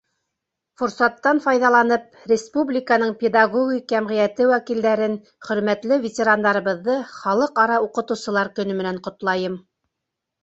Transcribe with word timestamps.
—Форсаттан 0.81 1.39
файҙаланып, 1.41 2.05
республиканың 2.31 3.11
педагогик 3.23 3.93
йәмғиәте 3.95 4.47
вәкилдәрен, 4.51 5.13
хөрмәтле 5.49 5.99
ветерандарыбыҙҙы 6.07 6.95
Халыҡ-ара 7.19 7.77
уҡытыусылар 7.89 8.49
көнө 8.61 8.79
менән 8.81 8.99
ҡотлайым. 9.09 9.59